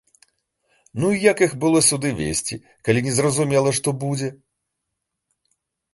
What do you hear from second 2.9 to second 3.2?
не